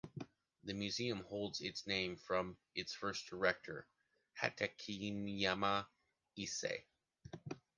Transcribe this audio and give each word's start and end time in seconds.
The 0.63 0.73
Museum 0.73 1.19
holds 1.25 1.61
its 1.61 1.85
name 1.85 2.17
from 2.17 2.57
its 2.73 2.91
first 2.91 3.27
Director, 3.29 3.85
Hatakeyama 4.41 5.85
Issē. 6.35 6.85